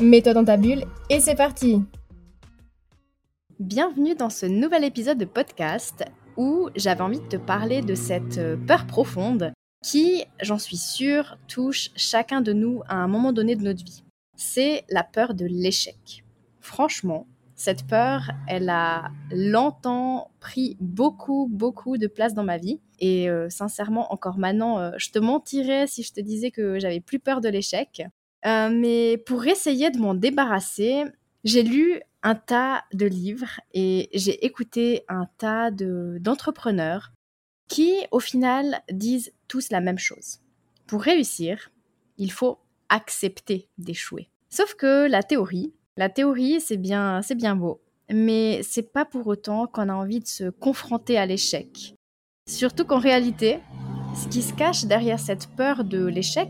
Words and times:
Mets-toi 0.00 0.32
dans 0.32 0.44
ta 0.46 0.56
bulle 0.56 0.84
et 1.10 1.20
c'est 1.20 1.34
parti 1.34 1.82
Bienvenue 3.58 4.14
dans 4.14 4.30
ce 4.30 4.46
nouvel 4.46 4.84
épisode 4.84 5.18
de 5.18 5.26
podcast 5.26 6.04
où 6.38 6.70
j'avais 6.74 7.02
envie 7.02 7.20
de 7.20 7.28
te 7.28 7.36
parler 7.36 7.82
de 7.82 7.94
cette 7.94 8.38
euh, 8.38 8.56
peur 8.56 8.86
profonde 8.86 9.52
qui, 9.84 10.24
j'en 10.40 10.58
suis 10.58 10.78
sûre, 10.78 11.36
touche 11.48 11.90
chacun 11.96 12.40
de 12.40 12.54
nous 12.54 12.80
à 12.88 12.96
un 12.96 13.08
moment 13.08 13.34
donné 13.34 13.56
de 13.56 13.62
notre 13.62 13.84
vie. 13.84 14.02
C'est 14.36 14.84
la 14.88 15.04
peur 15.04 15.34
de 15.34 15.44
l'échec. 15.44 16.24
Franchement, 16.60 17.26
cette 17.54 17.86
peur, 17.86 18.30
elle 18.48 18.70
a 18.70 19.10
longtemps 19.30 20.30
pris 20.40 20.78
beaucoup, 20.80 21.46
beaucoup 21.52 21.98
de 21.98 22.06
place 22.06 22.32
dans 22.32 22.44
ma 22.44 22.56
vie. 22.56 22.80
Et 23.00 23.28
euh, 23.28 23.50
sincèrement, 23.50 24.10
encore 24.14 24.38
maintenant, 24.38 24.78
euh, 24.78 24.92
je 24.96 25.10
te 25.10 25.18
mentirais 25.18 25.86
si 25.86 26.02
je 26.02 26.14
te 26.14 26.20
disais 26.22 26.50
que 26.50 26.78
j'avais 26.78 27.00
plus 27.00 27.18
peur 27.18 27.42
de 27.42 27.50
l'échec. 27.50 28.02
Mais 28.44 29.18
pour 29.26 29.46
essayer 29.46 29.90
de 29.90 29.98
m'en 29.98 30.14
débarrasser, 30.14 31.04
j'ai 31.44 31.62
lu 31.62 32.00
un 32.22 32.34
tas 32.34 32.84
de 32.92 33.06
livres 33.06 33.60
et 33.72 34.10
j'ai 34.12 34.44
écouté 34.44 35.04
un 35.08 35.26
tas 35.38 35.70
d'entrepreneurs 35.70 37.12
qui, 37.68 37.94
au 38.10 38.20
final, 38.20 38.82
disent 38.90 39.32
tous 39.48 39.70
la 39.70 39.80
même 39.80 39.98
chose. 39.98 40.40
Pour 40.86 41.02
réussir, 41.02 41.70
il 42.18 42.32
faut 42.32 42.58
accepter 42.88 43.68
d'échouer. 43.78 44.28
Sauf 44.50 44.74
que 44.74 45.08
la 45.08 45.22
théorie, 45.22 45.72
la 45.96 46.08
théorie, 46.08 46.60
c'est 46.60 46.76
bien, 46.76 47.22
c'est 47.22 47.36
bien 47.36 47.54
beau, 47.54 47.80
mais 48.12 48.62
c'est 48.64 48.92
pas 48.92 49.04
pour 49.04 49.26
autant 49.28 49.66
qu'on 49.68 49.88
a 49.88 49.94
envie 49.94 50.20
de 50.20 50.26
se 50.26 50.50
confronter 50.50 51.16
à 51.16 51.26
l'échec. 51.26 51.94
Surtout 52.48 52.84
qu'en 52.84 52.98
réalité, 52.98 53.60
ce 54.14 54.28
qui 54.28 54.42
se 54.42 54.52
cache 54.52 54.84
derrière 54.84 55.18
cette 55.18 55.48
peur 55.56 55.84
de 55.84 56.06
l'échec, 56.06 56.48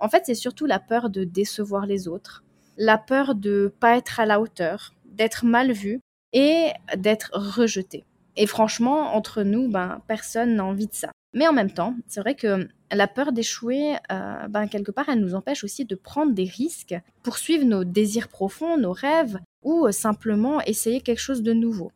en 0.00 0.08
fait, 0.08 0.24
c'est 0.26 0.34
surtout 0.34 0.66
la 0.66 0.78
peur 0.78 1.10
de 1.10 1.24
décevoir 1.24 1.86
les 1.86 2.08
autres, 2.08 2.44
la 2.76 2.98
peur 2.98 3.34
de 3.34 3.72
pas 3.80 3.96
être 3.96 4.20
à 4.20 4.26
la 4.26 4.40
hauteur, 4.40 4.94
d'être 5.04 5.44
mal 5.44 5.72
vu 5.72 6.00
et 6.32 6.68
d'être 6.96 7.30
rejeté. 7.34 8.04
Et 8.36 8.46
franchement, 8.46 9.14
entre 9.14 9.42
nous, 9.42 9.68
ben, 9.68 10.02
personne 10.08 10.56
n'a 10.56 10.64
envie 10.64 10.88
de 10.88 10.94
ça. 10.94 11.10
Mais 11.34 11.46
en 11.46 11.52
même 11.52 11.70
temps, 11.70 11.94
c'est 12.06 12.20
vrai 12.20 12.34
que 12.34 12.68
la 12.90 13.06
peur 13.06 13.32
d'échouer, 13.32 13.94
euh, 14.10 14.48
ben, 14.48 14.66
quelque 14.66 14.90
part, 14.90 15.08
elle 15.08 15.20
nous 15.20 15.34
empêche 15.34 15.64
aussi 15.64 15.84
de 15.84 15.94
prendre 15.94 16.32
des 16.32 16.44
risques, 16.44 16.94
poursuivre 17.22 17.64
nos 17.64 17.84
désirs 17.84 18.28
profonds, 18.28 18.78
nos 18.78 18.92
rêves, 18.92 19.38
ou 19.62 19.90
simplement 19.92 20.60
essayer 20.62 21.00
quelque 21.00 21.20
chose 21.20 21.42
de 21.42 21.52
nouveau. 21.52 21.92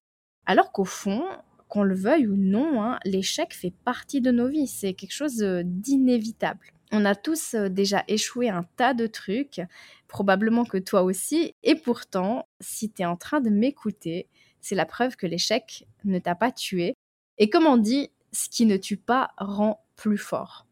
Alors 0.46 0.72
qu'au 0.72 0.84
fond, 0.84 1.24
qu'on 1.68 1.82
le 1.82 1.94
veuille 1.94 2.26
ou 2.26 2.36
non, 2.36 2.82
hein, 2.82 2.98
l'échec 3.04 3.54
fait 3.54 3.72
partie 3.84 4.20
de 4.20 4.30
nos 4.30 4.48
vies, 4.48 4.66
c'est 4.66 4.94
quelque 4.94 5.12
chose 5.12 5.42
euh, 5.42 5.62
d'inévitable. 5.64 6.72
On 6.90 7.04
a 7.04 7.14
tous 7.14 7.54
euh, 7.54 7.68
déjà 7.68 8.04
échoué 8.08 8.48
un 8.48 8.64
tas 8.76 8.94
de 8.94 9.06
trucs, 9.06 9.60
probablement 10.08 10.64
que 10.64 10.78
toi 10.78 11.02
aussi, 11.02 11.54
et 11.62 11.74
pourtant, 11.74 12.48
si 12.60 12.90
tu 12.90 13.02
es 13.02 13.06
en 13.06 13.16
train 13.16 13.40
de 13.40 13.50
m'écouter, 13.50 14.26
c'est 14.60 14.74
la 14.74 14.86
preuve 14.86 15.16
que 15.16 15.26
l'échec 15.26 15.86
ne 16.04 16.18
t'a 16.18 16.34
pas 16.34 16.50
tué. 16.50 16.94
Et 17.38 17.50
comme 17.50 17.66
on 17.66 17.76
dit, 17.76 18.10
ce 18.32 18.48
qui 18.48 18.66
ne 18.66 18.76
tue 18.76 18.96
pas 18.96 19.30
rend 19.38 19.84
plus 19.96 20.18
fort. 20.18 20.66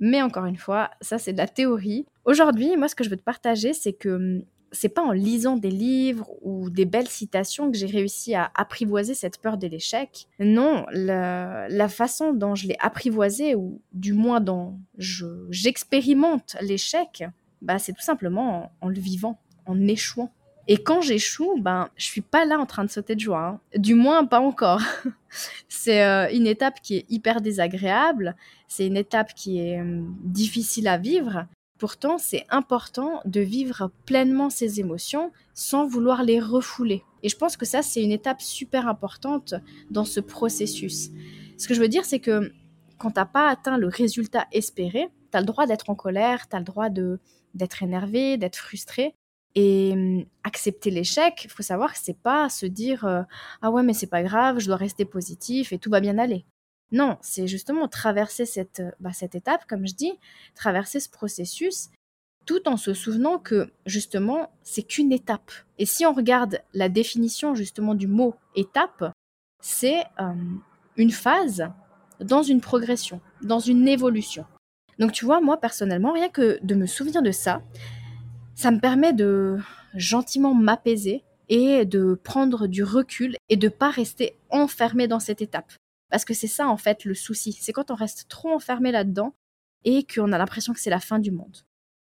Mais 0.00 0.22
encore 0.22 0.46
une 0.46 0.56
fois, 0.56 0.90
ça 1.00 1.18
c'est 1.18 1.32
de 1.32 1.38
la 1.38 1.48
théorie. 1.48 2.06
Aujourd'hui, 2.24 2.76
moi 2.76 2.88
ce 2.88 2.94
que 2.94 3.04
je 3.04 3.10
veux 3.10 3.16
te 3.16 3.22
partager, 3.22 3.72
c'est 3.72 3.92
que 3.92 4.08
hum, 4.08 4.42
c'est 4.72 4.88
pas 4.88 5.02
en 5.02 5.12
lisant 5.12 5.56
des 5.56 5.70
livres 5.70 6.28
ou 6.40 6.70
des 6.70 6.86
belles 6.86 7.08
citations 7.08 7.70
que 7.70 7.76
j'ai 7.76 7.86
réussi 7.86 8.34
à 8.34 8.50
apprivoiser 8.54 9.14
cette 9.14 9.38
peur 9.38 9.58
de 9.58 9.66
l'échec. 9.66 10.26
Non, 10.40 10.86
la, 10.90 11.88
façon 11.88 12.32
dont 12.32 12.54
je 12.54 12.68
l'ai 12.68 12.76
apprivoisée, 12.80 13.54
ou 13.54 13.80
du 13.92 14.14
moins 14.14 14.40
dont 14.40 14.78
j'expérimente 14.98 16.56
l'échec, 16.62 17.24
bah, 17.60 17.78
c'est 17.78 17.92
tout 17.92 18.02
simplement 18.02 18.72
en, 18.80 18.88
le 18.88 18.98
vivant, 18.98 19.38
en 19.66 19.78
échouant. 19.86 20.32
Et 20.68 20.78
quand 20.78 21.00
j'échoue, 21.00 21.60
ben, 21.60 21.88
je 21.96 22.04
suis 22.04 22.20
pas 22.20 22.44
là 22.44 22.58
en 22.58 22.66
train 22.66 22.84
de 22.84 22.90
sauter 22.90 23.14
de 23.14 23.20
joie. 23.20 23.46
Hein. 23.46 23.60
Du 23.78 23.94
moins, 23.94 24.24
pas 24.24 24.40
encore. 24.40 24.80
c'est 25.68 26.04
euh, 26.04 26.28
une 26.32 26.46
étape 26.46 26.80
qui 26.80 26.98
est 26.98 27.06
hyper 27.10 27.40
désagréable. 27.40 28.36
C'est 28.68 28.86
une 28.86 28.96
étape 28.96 29.34
qui 29.34 29.58
est 29.58 29.80
hum, 29.80 30.16
difficile 30.22 30.86
à 30.86 30.98
vivre. 30.98 31.46
Pourtant, 31.82 32.16
c'est 32.16 32.46
important 32.48 33.22
de 33.24 33.40
vivre 33.40 33.90
pleinement 34.06 34.50
ses 34.50 34.78
émotions 34.78 35.32
sans 35.52 35.84
vouloir 35.84 36.22
les 36.22 36.38
refouler. 36.38 37.02
Et 37.24 37.28
je 37.28 37.36
pense 37.36 37.56
que 37.56 37.66
ça, 37.66 37.82
c'est 37.82 38.04
une 38.04 38.12
étape 38.12 38.40
super 38.40 38.86
importante 38.86 39.54
dans 39.90 40.04
ce 40.04 40.20
processus. 40.20 41.10
Ce 41.58 41.66
que 41.66 41.74
je 41.74 41.80
veux 41.80 41.88
dire, 41.88 42.04
c'est 42.04 42.20
que 42.20 42.52
quand 42.98 43.10
tu 43.10 43.18
n'as 43.18 43.26
pas 43.26 43.48
atteint 43.48 43.78
le 43.78 43.88
résultat 43.88 44.46
espéré, 44.52 45.08
tu 45.32 45.36
as 45.36 45.40
le 45.40 45.46
droit 45.46 45.66
d'être 45.66 45.90
en 45.90 45.96
colère, 45.96 46.48
tu 46.48 46.54
as 46.54 46.60
le 46.60 46.64
droit 46.64 46.88
d'être 46.88 47.82
énervé, 47.82 48.36
d'être 48.36 48.58
frustré. 48.58 49.16
Et 49.56 49.90
hum, 49.92 50.24
accepter 50.44 50.92
l'échec, 50.92 51.42
il 51.42 51.50
faut 51.50 51.64
savoir 51.64 51.94
que 51.94 51.98
c'est 52.00 52.16
pas 52.16 52.48
se 52.48 52.64
dire 52.64 53.04
euh, 53.06 53.22
ah 53.60 53.72
ouais 53.72 53.82
mais 53.82 53.92
c'est 53.92 54.06
pas 54.06 54.22
grave, 54.22 54.60
je 54.60 54.66
dois 54.66 54.76
rester 54.76 55.04
positif 55.04 55.72
et 55.72 55.80
tout 55.80 55.90
va 55.90 55.98
bien 55.98 56.18
aller. 56.18 56.46
Non, 56.92 57.16
c'est 57.22 57.46
justement 57.46 57.88
traverser 57.88 58.44
cette, 58.44 58.82
bah, 59.00 59.12
cette 59.12 59.34
étape, 59.34 59.66
comme 59.66 59.86
je 59.86 59.94
dis, 59.94 60.12
traverser 60.54 61.00
ce 61.00 61.08
processus, 61.08 61.88
tout 62.44 62.68
en 62.68 62.76
se 62.76 62.92
souvenant 62.92 63.38
que 63.38 63.72
justement, 63.86 64.50
c'est 64.62 64.82
qu'une 64.82 65.12
étape. 65.12 65.50
Et 65.78 65.86
si 65.86 66.04
on 66.04 66.12
regarde 66.12 66.60
la 66.74 66.88
définition 66.88 67.54
justement 67.54 67.94
du 67.94 68.06
mot 68.06 68.34
étape, 68.54 69.12
c'est 69.62 70.04
euh, 70.20 70.34
une 70.96 71.12
phase 71.12 71.70
dans 72.20 72.42
une 72.42 72.60
progression, 72.60 73.20
dans 73.42 73.60
une 73.60 73.88
évolution. 73.88 74.44
Donc 74.98 75.12
tu 75.12 75.24
vois, 75.24 75.40
moi 75.40 75.56
personnellement, 75.56 76.12
rien 76.12 76.28
que 76.28 76.58
de 76.62 76.74
me 76.74 76.86
souvenir 76.86 77.22
de 77.22 77.30
ça, 77.30 77.62
ça 78.54 78.70
me 78.70 78.80
permet 78.80 79.12
de 79.12 79.58
gentiment 79.94 80.54
m'apaiser 80.54 81.24
et 81.48 81.84
de 81.84 82.14
prendre 82.22 82.66
du 82.66 82.84
recul 82.84 83.36
et 83.48 83.56
de 83.56 83.68
pas 83.68 83.90
rester 83.90 84.36
enfermé 84.50 85.08
dans 85.08 85.20
cette 85.20 85.42
étape. 85.42 85.72
Parce 86.12 86.26
que 86.26 86.34
c'est 86.34 86.46
ça, 86.46 86.68
en 86.68 86.76
fait, 86.76 87.06
le 87.06 87.14
souci. 87.14 87.54
C'est 87.58 87.72
quand 87.72 87.90
on 87.90 87.94
reste 87.94 88.28
trop 88.28 88.50
enfermé 88.50 88.92
là-dedans 88.92 89.34
et 89.84 90.04
qu'on 90.04 90.30
a 90.32 90.38
l'impression 90.38 90.74
que 90.74 90.78
c'est 90.78 90.90
la 90.90 91.00
fin 91.00 91.18
du 91.18 91.30
monde. 91.30 91.56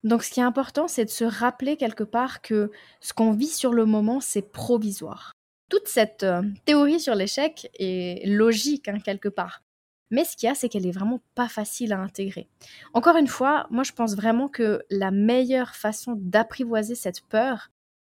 Donc, 0.04 0.24
ce 0.24 0.32
qui 0.32 0.40
est 0.40 0.44
important, 0.44 0.88
c'est 0.88 1.06
de 1.06 1.12
se 1.12 1.26
rappeler 1.26 1.78
quelque 1.78 2.04
part 2.04 2.42
que 2.42 2.72
ce 3.02 3.14
qu'on 3.14 3.34
vit 3.34 3.46
sur 3.46 3.72
le 3.72 3.86
moment, 3.86 4.20
c'est 4.20 4.42
provisoire. 4.42 5.34
Toute 5.70 5.88
cette 5.88 6.24
euh, 6.24 6.42
théorie 6.66 7.00
sur 7.00 7.14
l'échec 7.14 7.70
est 7.78 8.28
logique, 8.28 8.88
hein, 8.88 8.98
quelque 9.00 9.30
part. 9.30 9.62
Mais 10.10 10.26
ce 10.26 10.36
qu'il 10.36 10.48
y 10.48 10.52
a, 10.52 10.56
c'est 10.56 10.70
qu'elle 10.70 10.88
est 10.88 10.92
vraiment 10.92 11.22
pas 11.36 11.48
facile 11.48 11.94
à 11.94 12.00
intégrer. 12.00 12.50
Encore 12.96 13.16
une 13.16 13.28
fois, 13.28 13.68
moi, 13.70 13.84
je 13.84 13.92
pense 13.92 14.16
vraiment 14.16 14.48
que 14.48 14.82
la 14.90 15.12
meilleure 15.12 15.76
façon 15.76 16.16
d'apprivoiser 16.18 16.96
cette 16.96 17.22
peur, 17.22 17.70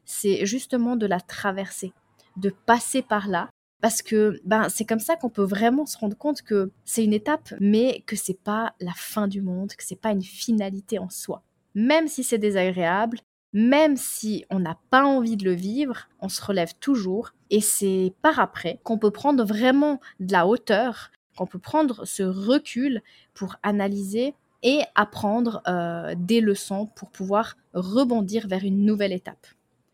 c'est 0.06 0.46
justement 0.46 0.96
de 0.96 1.06
la 1.06 1.20
traverser, 1.20 1.92
de 2.38 2.50
passer 2.66 3.02
par 3.02 3.28
là 3.28 3.50
parce 3.82 4.02
que 4.02 4.40
ben 4.46 4.70
c'est 4.70 4.86
comme 4.86 5.00
ça 5.00 5.16
qu'on 5.16 5.30
peut 5.30 5.44
vraiment 5.44 5.86
se 5.86 5.98
rendre 5.98 6.18
compte 6.18 6.42
que 6.44 6.72
c'est 6.86 7.04
une 7.04 7.14
étape 7.14 7.54
mais 7.60 8.04
que 8.06 8.16
c'est 8.16 8.40
pas 8.40 8.74
la 8.80 8.94
fin 8.96 9.28
du 9.28 9.42
monde, 9.42 9.74
que 9.74 9.84
c'est 9.84 10.00
pas 10.00 10.12
une 10.12 10.24
finalité 10.24 11.00
en 11.00 11.10
soi. 11.10 11.44
Même 11.74 12.08
si 12.08 12.24
c'est 12.24 12.38
désagréable, 12.38 13.20
même 13.54 13.98
si 13.98 14.46
on 14.50 14.60
n'a 14.60 14.78
pas 14.90 15.04
envie 15.04 15.36
de 15.36 15.46
le 15.46 15.54
vivre, 15.54 16.08
on 16.20 16.30
se 16.30 16.44
relève 16.44 16.74
toujours 16.80 17.34
et 17.50 17.62
c'est 17.62 18.14
par 18.22 18.40
après 18.40 18.80
qu'on 18.84 18.98
peut 18.98 19.12
prendre 19.12 19.44
vraiment 19.44 20.00
de 20.20 20.32
la 20.32 20.48
hauteur, 20.48 21.12
qu'on 21.38 21.48
peut 21.48 21.60
prendre 21.60 22.06
ce 22.06 22.24
recul 22.24 23.02
pour 23.34 23.56
analyser 23.64 24.36
et 24.64 24.82
apprendre 24.96 25.62
euh, 25.68 26.14
des 26.18 26.40
leçons 26.40 26.88
pour 26.96 27.10
pouvoir 27.10 27.58
rebondir 27.74 28.48
vers 28.48 28.64
une 28.64 28.86
nouvelle 28.86 29.12
étape. 29.12 29.48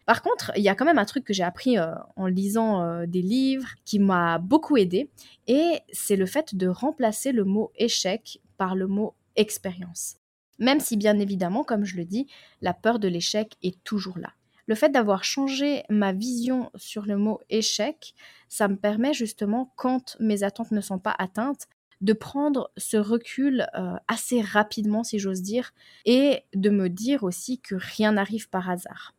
Par 0.08 0.22
contre, 0.22 0.54
il 0.56 0.64
y 0.64 0.70
a 0.70 0.76
quand 0.76 0.86
même 0.86 1.00
un 1.00 1.06
truc 1.06 1.26
que 1.26 1.34
j'ai 1.34 1.44
appris 1.44 1.78
euh, 1.78 1.94
en 2.16 2.28
lisant 2.28 2.82
euh, 2.82 3.06
des 3.06 3.22
livres 3.22 3.68
qui 3.84 4.00
m'a 4.00 4.38
beaucoup 4.38 4.78
aidé, 4.78 5.12
et 5.48 5.82
c'est 5.92 6.16
le 6.16 6.26
fait 6.26 6.56
de 6.56 6.70
remplacer 6.70 7.34
le 7.34 7.44
mot 7.44 7.74
échec 7.76 8.40
par 8.58 8.74
le 8.74 8.88
mot 8.88 9.16
expérience. 9.36 10.16
Même 10.60 10.80
si 10.80 10.96
bien 10.96 11.20
évidemment, 11.20 11.66
comme 11.66 11.84
je 11.84 11.98
le 11.98 12.06
dis, 12.06 12.26
la 12.62 12.74
peur 12.74 13.00
de 13.00 13.10
l'échec 13.10 13.58
est 13.62 13.84
toujours 13.84 14.18
là. 14.18 14.32
Le 14.66 14.76
fait 14.76 14.90
d'avoir 14.90 15.26
changé 15.26 15.84
ma 15.90 16.14
vision 16.14 16.72
sur 16.76 17.06
le 17.06 17.18
mot 17.18 17.42
échec, 17.50 18.14
ça 18.48 18.70
me 18.70 18.78
permet 18.78 19.14
justement, 19.14 19.74
quand 19.76 20.16
mes 20.22 20.44
attentes 20.44 20.72
ne 20.72 20.82
sont 20.82 21.00
pas 21.00 21.16
atteintes, 21.20 21.68
de 22.00 22.14
prendre 22.14 22.72
ce 22.78 22.96
recul 22.96 23.68
euh, 23.76 23.96
assez 24.08 24.40
rapidement, 24.40 25.04
si 25.04 25.20
j'ose 25.20 25.42
dire, 25.42 25.74
et 26.06 26.44
de 26.56 26.70
me 26.70 26.88
dire 26.88 27.24
aussi 27.24 27.60
que 27.60 27.76
rien 27.76 28.14
n'arrive 28.14 28.48
par 28.48 28.70
hasard. 28.70 29.17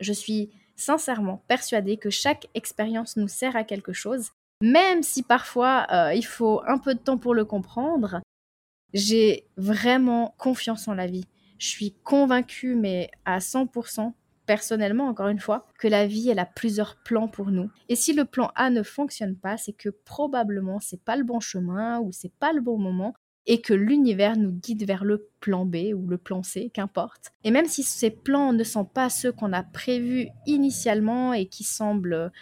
Je 0.00 0.12
suis 0.12 0.50
sincèrement 0.76 1.42
persuadée 1.48 1.96
que 1.96 2.10
chaque 2.10 2.48
expérience 2.54 3.16
nous 3.16 3.28
sert 3.28 3.56
à 3.56 3.64
quelque 3.64 3.92
chose, 3.92 4.30
même 4.62 5.02
si 5.02 5.22
parfois 5.22 5.86
euh, 5.90 6.14
il 6.14 6.24
faut 6.24 6.62
un 6.66 6.78
peu 6.78 6.94
de 6.94 7.00
temps 7.00 7.18
pour 7.18 7.34
le 7.34 7.44
comprendre. 7.44 8.20
J'ai 8.92 9.46
vraiment 9.56 10.34
confiance 10.38 10.88
en 10.88 10.94
la 10.94 11.06
vie. 11.06 11.26
Je 11.58 11.68
suis 11.68 11.92
convaincue, 12.04 12.74
mais 12.76 13.10
à 13.24 13.38
100%, 13.38 14.12
personnellement, 14.46 15.08
encore 15.08 15.28
une 15.28 15.40
fois, 15.40 15.66
que 15.78 15.88
la 15.88 16.06
vie, 16.06 16.28
elle 16.30 16.38
a 16.38 16.46
plusieurs 16.46 16.96
plans 16.96 17.28
pour 17.28 17.50
nous. 17.50 17.70
Et 17.88 17.96
si 17.96 18.12
le 18.12 18.24
plan 18.24 18.52
A 18.54 18.70
ne 18.70 18.82
fonctionne 18.82 19.36
pas, 19.36 19.56
c'est 19.56 19.72
que 19.72 19.88
probablement 19.88 20.78
c'est 20.80 21.02
pas 21.02 21.16
le 21.16 21.24
bon 21.24 21.40
chemin 21.40 22.00
ou 22.00 22.12
c'est 22.12 22.32
pas 22.38 22.52
le 22.52 22.60
bon 22.60 22.78
moment 22.78 23.14
et 23.46 23.60
que 23.60 23.74
l'univers 23.74 24.36
nous 24.36 24.52
guide 24.52 24.86
vers 24.86 25.04
le 25.04 25.28
plan 25.40 25.64
B 25.64 25.92
ou 25.94 26.06
le 26.06 26.18
plan 26.18 26.42
C, 26.42 26.70
qu'importe. 26.72 27.32
Et 27.44 27.50
même 27.50 27.66
si 27.66 27.82
ces 27.82 28.10
plans 28.10 28.52
ne 28.52 28.64
sont 28.64 28.84
pas 28.84 29.08
ceux 29.08 29.32
qu'on 29.32 29.52
a 29.52 29.62
prévus 29.62 30.28
initialement 30.46 31.32
et 31.32 31.46
qui 31.46 31.64
semblent 31.64 32.32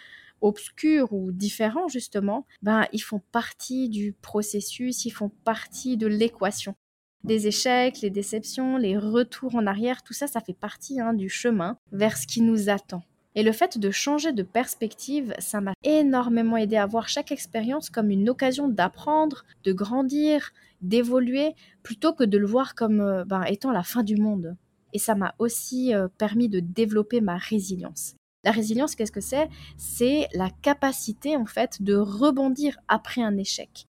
obscurs 0.40 1.12
ou 1.12 1.32
différents 1.32 1.88
justement, 1.88 2.46
ben 2.62 2.86
ils 2.92 3.02
font 3.02 3.22
partie 3.32 3.88
du 3.88 4.12
processus, 4.12 5.04
ils 5.04 5.10
font 5.10 5.30
partie 5.44 5.96
de 5.96 6.06
l'équation. 6.06 6.74
Des 7.22 7.46
échecs, 7.46 8.02
les 8.02 8.10
déceptions, 8.10 8.76
les 8.76 8.98
retours 8.98 9.54
en 9.54 9.66
arrière, 9.66 10.02
tout 10.02 10.12
ça, 10.12 10.26
ça 10.26 10.42
fait 10.42 10.52
partie 10.52 11.00
hein, 11.00 11.14
du 11.14 11.30
chemin 11.30 11.78
vers 11.90 12.18
ce 12.18 12.26
qui 12.26 12.42
nous 12.42 12.68
attend. 12.68 13.02
Et 13.34 13.42
le 13.42 13.52
fait 13.52 13.78
de 13.78 13.90
changer 13.90 14.32
de 14.32 14.44
perspective, 14.44 15.34
ça 15.38 15.60
m'a 15.60 15.74
énormément 15.82 16.56
aidé 16.56 16.76
à 16.76 16.86
voir 16.86 17.08
chaque 17.08 17.32
expérience 17.32 17.90
comme 17.90 18.10
une 18.10 18.28
occasion 18.30 18.68
d'apprendre, 18.68 19.44
de 19.64 19.72
grandir, 19.72 20.52
d'évoluer, 20.82 21.54
plutôt 21.82 22.12
que 22.12 22.24
de 22.24 22.38
le 22.38 22.46
voir 22.46 22.74
comme 22.74 23.00
euh, 23.00 23.24
ben, 23.24 23.42
étant 23.44 23.72
la 23.72 23.82
fin 23.82 24.02
du 24.02 24.16
monde. 24.16 24.56
Et 24.92 24.98
ça 24.98 25.16
m'a 25.16 25.34
aussi 25.38 25.92
euh, 25.94 26.06
permis 26.18 26.48
de 26.48 26.60
développer 26.60 27.20
ma 27.20 27.36
résilience. 27.36 28.14
La 28.44 28.52
résilience, 28.52 28.94
qu'est-ce 28.94 29.10
que 29.10 29.20
c'est? 29.20 29.48
C'est 29.78 30.28
la 30.34 30.50
capacité 30.62 31.36
en 31.36 31.46
fait 31.46 31.82
de 31.82 31.96
rebondir 31.96 32.76
après 32.88 33.22
un 33.22 33.36
échec. 33.36 33.86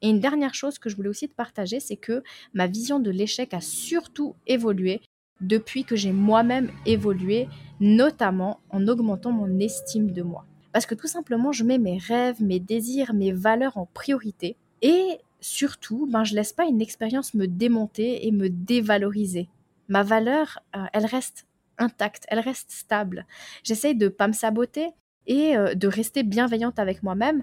Et 0.00 0.08
une 0.08 0.20
dernière 0.20 0.54
chose 0.54 0.78
que 0.78 0.88
je 0.88 0.96
voulais 0.96 1.08
aussi 1.08 1.28
te 1.28 1.34
partager, 1.34 1.80
c'est 1.80 1.96
que 1.96 2.22
ma 2.54 2.66
vision 2.66 3.00
de 3.00 3.10
l'échec 3.10 3.52
a 3.52 3.60
surtout 3.60 4.36
évolué 4.46 5.00
depuis 5.40 5.84
que 5.84 5.96
j'ai 5.96 6.12
moi-même 6.12 6.70
évolué, 6.86 7.48
notamment 7.80 8.60
en 8.70 8.86
augmentant 8.88 9.32
mon 9.32 9.58
estime 9.58 10.10
de 10.10 10.22
moi. 10.22 10.46
Parce 10.72 10.86
que 10.86 10.94
tout 10.94 11.06
simplement, 11.06 11.52
je 11.52 11.64
mets 11.64 11.78
mes 11.78 11.98
rêves, 11.98 12.42
mes 12.42 12.60
désirs, 12.60 13.14
mes 13.14 13.32
valeurs 13.32 13.78
en 13.78 13.86
priorité. 13.86 14.56
Et 14.82 15.18
surtout, 15.40 16.06
ben, 16.06 16.24
je 16.24 16.34
laisse 16.34 16.52
pas 16.52 16.66
une 16.66 16.80
expérience 16.80 17.34
me 17.34 17.46
démonter 17.46 18.26
et 18.26 18.32
me 18.32 18.48
dévaloriser. 18.50 19.48
Ma 19.88 20.02
valeur, 20.02 20.58
euh, 20.74 20.84
elle 20.92 21.06
reste 21.06 21.46
intacte, 21.78 22.24
elle 22.28 22.40
reste 22.40 22.70
stable. 22.70 23.26
J'essaye 23.62 23.94
de 23.94 24.08
pas 24.08 24.28
me 24.28 24.32
saboter 24.32 24.90
et 25.26 25.56
euh, 25.56 25.74
de 25.74 25.88
rester 25.88 26.22
bienveillante 26.22 26.78
avec 26.78 27.02
moi-même 27.02 27.42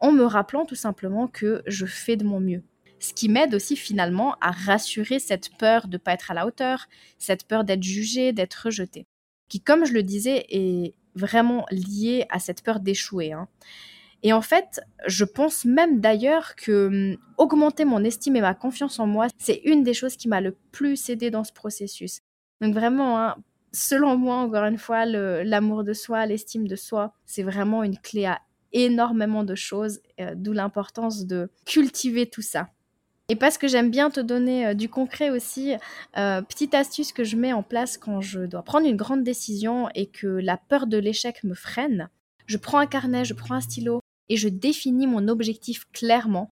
en 0.00 0.12
me 0.12 0.24
rappelant 0.24 0.64
tout 0.64 0.74
simplement 0.74 1.28
que 1.28 1.62
je 1.66 1.86
fais 1.86 2.16
de 2.16 2.24
mon 2.24 2.40
mieux. 2.40 2.62
Ce 2.98 3.12
qui 3.12 3.28
m'aide 3.28 3.54
aussi 3.54 3.76
finalement 3.76 4.36
à 4.40 4.50
rassurer 4.50 5.18
cette 5.18 5.56
peur 5.56 5.88
de 5.88 5.94
ne 5.94 5.98
pas 5.98 6.12
être 6.12 6.30
à 6.30 6.34
la 6.34 6.46
hauteur, 6.46 6.86
cette 7.18 7.46
peur 7.46 7.64
d'être 7.64 7.82
jugée, 7.82 8.32
d'être 8.32 8.54
rejetée, 8.54 9.06
qui, 9.52 9.60
comme 9.60 9.84
je 9.84 9.92
le 9.92 10.02
disais, 10.02 10.46
est 10.48 10.94
vraiment 11.14 11.66
liée 11.70 12.24
à 12.30 12.38
cette 12.38 12.62
peur 12.62 12.80
d'échouer. 12.80 13.32
Hein. 13.32 13.48
Et 14.22 14.32
en 14.32 14.40
fait, 14.40 14.80
je 15.06 15.26
pense 15.26 15.66
même 15.66 16.00
d'ailleurs 16.00 16.56
que 16.56 16.86
hum, 16.86 17.18
augmenter 17.36 17.84
mon 17.84 18.02
estime 18.02 18.36
et 18.36 18.40
ma 18.40 18.54
confiance 18.54 18.98
en 18.98 19.06
moi, 19.06 19.26
c'est 19.36 19.60
une 19.66 19.82
des 19.82 19.92
choses 19.92 20.16
qui 20.16 20.26
m'a 20.26 20.40
le 20.40 20.56
plus 20.70 21.10
aidé 21.10 21.30
dans 21.30 21.44
ce 21.44 21.52
processus. 21.52 22.22
Donc 22.62 22.72
vraiment, 22.72 23.20
hein, 23.20 23.36
selon 23.72 24.16
moi, 24.16 24.36
encore 24.36 24.64
une 24.64 24.78
fois, 24.78 25.04
l'amour 25.04 25.84
de 25.84 25.92
soi, 25.92 26.24
l'estime 26.24 26.66
de 26.66 26.76
soi, 26.76 27.12
c'est 27.26 27.42
vraiment 27.42 27.82
une 27.82 27.98
clé 27.98 28.24
à 28.24 28.40
énormément 28.72 29.44
de 29.44 29.54
choses, 29.54 30.00
euh, 30.18 30.32
d'où 30.34 30.54
l'importance 30.54 31.26
de 31.26 31.50
cultiver 31.66 32.24
tout 32.24 32.40
ça. 32.40 32.70
Et 33.28 33.36
parce 33.36 33.56
que 33.56 33.68
j'aime 33.68 33.90
bien 33.90 34.10
te 34.10 34.20
donner 34.20 34.66
euh, 34.66 34.74
du 34.74 34.88
concret 34.88 35.30
aussi, 35.30 35.74
euh, 36.16 36.42
petite 36.42 36.74
astuce 36.74 37.12
que 37.12 37.24
je 37.24 37.36
mets 37.36 37.52
en 37.52 37.62
place 37.62 37.96
quand 37.96 38.20
je 38.20 38.40
dois 38.40 38.62
prendre 38.62 38.86
une 38.86 38.96
grande 38.96 39.22
décision 39.22 39.88
et 39.94 40.06
que 40.06 40.26
la 40.26 40.56
peur 40.56 40.86
de 40.86 40.98
l'échec 40.98 41.44
me 41.44 41.54
freine, 41.54 42.08
je 42.46 42.56
prends 42.56 42.78
un 42.78 42.86
carnet, 42.86 43.24
je 43.24 43.34
prends 43.34 43.54
un 43.54 43.60
stylo 43.60 44.00
et 44.28 44.36
je 44.36 44.48
définis 44.48 45.06
mon 45.06 45.28
objectif 45.28 45.86
clairement, 45.92 46.50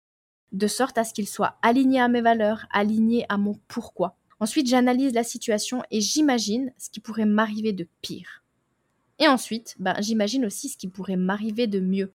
de 0.52 0.68
sorte 0.68 0.98
à 0.98 1.04
ce 1.04 1.14
qu'il 1.14 1.28
soit 1.28 1.58
aligné 1.62 2.00
à 2.00 2.08
mes 2.08 2.22
valeurs, 2.22 2.66
aligné 2.72 3.26
à 3.30 3.38
mon 3.38 3.60
pourquoi. 3.68 4.16
Ensuite, 4.40 4.68
j'analyse 4.68 5.14
la 5.14 5.24
situation 5.24 5.84
et 5.92 6.02
j'imagine 6.02 6.72
ce 6.78 6.90
qui 6.90 7.00
pourrait 7.00 7.26
m'arriver 7.26 7.74
de 7.74 7.88
pire. 8.02 8.44
Et 9.20 9.28
ensuite, 9.28 9.76
ben, 9.80 9.96
j'imagine 10.00 10.46
aussi 10.46 10.70
ce 10.70 10.78
qui 10.78 10.88
pourrait 10.88 11.18
m'arriver 11.18 11.68
de 11.68 11.80
mieux. 11.80 12.14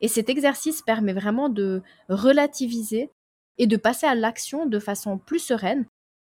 Et 0.00 0.08
cet 0.08 0.28
exercice 0.28 0.82
permet 0.82 1.12
vraiment 1.12 1.48
de 1.48 1.82
relativiser 2.08 3.10
et 3.58 3.66
de 3.66 3.76
passer 3.76 4.06
à 4.06 4.14
l'action 4.14 4.66
de 4.66 4.78
façon 4.78 5.18
plus 5.18 5.38
sereine, 5.38 5.86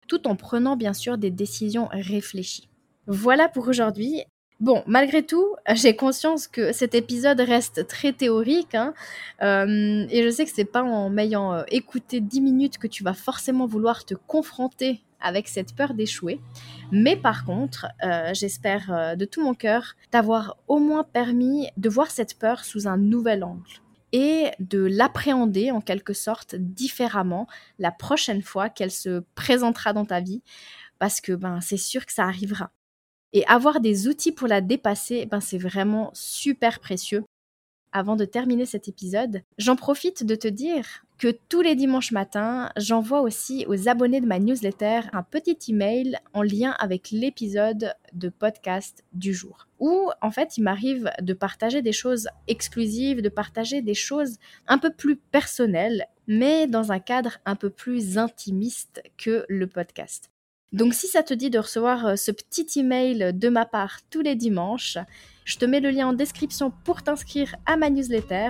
tout 0.08 0.28
en 0.28 0.36
prenant 0.36 0.76
bien 0.76 0.94
sûr 0.94 1.18
des 1.18 1.32
décisions 1.32 1.88
réfléchies. 1.92 2.70
Voilà 3.08 3.50
pour 3.50 3.68
aujourd'hui. 3.68 4.24
Bon, 4.62 4.84
malgré 4.86 5.24
tout, 5.24 5.56
j'ai 5.74 5.96
conscience 5.96 6.48
que 6.48 6.72
cet 6.72 6.94
épisode 6.94 7.42
reste 7.42 7.88
très 7.88 8.14
théorique, 8.14 8.76
hein, 8.76 8.94
euh, 9.42 10.06
et 10.10 10.24
je 10.24 10.30
sais 10.30 10.46
que 10.46 10.52
c'est 10.54 10.66
pas 10.66 10.84
en 10.84 11.10
m'ayant 11.10 11.54
euh, 11.54 11.64
écouté 11.70 12.22
10 12.22 12.42
minutes 12.42 12.78
que 12.78 12.88
tu 12.88 13.04
vas 13.04 13.16
forcément 13.16 13.66
vouloir 13.66 14.06
te 14.06 14.14
confronter 14.14 15.02
avec 15.20 15.48
cette 15.48 15.76
peur 15.76 15.94
d'échouer. 15.94 16.40
Mais 16.92 17.16
par 17.16 17.44
contre, 17.46 17.88
euh, 18.04 18.32
j'espère 18.34 19.16
de 19.18 19.26
tout 19.26 19.44
mon 19.44 19.54
cœur 19.54 19.96
t'avoir 20.10 20.58
au 20.68 20.80
moins 20.80 21.04
permis 21.04 21.70
de 21.78 21.90
voir 21.90 22.12
cette 22.12 22.38
peur 22.38 22.64
sous 22.64 22.88
un 22.88 22.98
nouvel 22.98 23.44
angle 23.44 23.82
et 24.12 24.52
de 24.60 24.80
l'appréhender 24.80 25.72
en 25.72 25.82
quelque 25.82 26.14
sorte 26.14 26.56
différemment 26.56 27.48
la 27.80 27.92
prochaine 27.92 28.42
fois 28.42 28.70
qu'elle 28.70 28.92
se 28.92 29.24
présentera 29.36 29.94
dans 29.94 30.06
ta 30.06 30.20
vie 30.20 30.42
parce 31.00 31.22
que 31.22 31.34
ben 31.34 31.62
c'est 31.62 31.78
sûr 31.78 32.06
que 32.06 32.14
ça 32.14 32.26
arrivera. 32.26 32.72
Et 33.34 33.46
avoir 33.48 33.80
des 33.80 34.08
outils 34.08 34.34
pour 34.34 34.48
la 34.48 34.62
dépasser, 34.62 35.26
ben 35.26 35.40
c'est 35.40 35.58
vraiment 35.58 36.12
super 36.14 36.80
précieux. 36.80 37.24
Avant 37.94 38.16
de 38.16 38.26
terminer 38.26 38.66
cet 38.66 38.88
épisode, 38.88 39.42
j'en 39.58 39.76
profite 39.76 40.24
de 40.24 40.36
te 40.36 40.48
dire 40.48 41.06
que 41.22 41.38
tous 41.50 41.62
les 41.62 41.76
dimanches 41.76 42.12
matins, 42.12 42.72
j'envoie 42.78 43.22
aussi 43.22 43.64
aux 43.68 43.88
abonnés 43.88 44.22
de 44.22 44.26
ma 44.26 44.40
newsletter 44.40 45.02
un 45.14 45.22
petit 45.22 45.56
email 45.70 46.18
en 46.34 46.42
lien 46.42 46.72
avec 46.80 47.12
l'épisode 47.12 47.94
de 48.14 48.30
podcast 48.30 49.04
du 49.14 49.32
jour. 49.32 49.68
Où 49.80 50.10
en 50.24 50.32
fait, 50.32 50.58
il 50.58 50.64
m'arrive 50.64 51.12
de 51.22 51.34
partager 51.36 51.84
des 51.84 51.92
choses 51.92 52.28
exclusives, 52.48 53.22
de 53.22 53.30
partager 53.30 53.84
des 53.84 53.94
choses 53.94 54.40
un 54.68 54.80
peu 54.80 54.90
plus 54.90 55.16
personnelles, 55.16 56.08
mais 56.26 56.66
dans 56.66 56.92
un 56.92 57.00
cadre 57.00 57.38
un 57.46 57.56
peu 57.56 57.70
plus 57.70 58.18
intimiste 58.18 59.04
que 59.20 59.46
le 59.48 59.68
podcast. 59.68 60.32
Donc 60.72 60.96
si 60.96 61.06
ça 61.06 61.22
te 61.22 61.36
dit 61.36 61.52
de 61.52 61.60
recevoir 61.60 62.08
euh, 62.08 62.16
ce 62.16 62.32
petit 62.32 62.80
email 62.80 63.32
de 63.32 63.50
ma 63.50 63.68
part 63.68 64.00
tous 64.10 64.22
les 64.22 64.36
dimanches, 64.36 64.98
je 65.46 65.58
te 65.58 65.66
mets 65.66 65.82
le 65.82 65.92
lien 65.92 66.08
en 66.08 66.14
description 66.14 66.74
pour 66.84 67.04
t'inscrire 67.04 67.56
à 67.68 67.78
ma 67.78 67.92
newsletter 67.92 68.50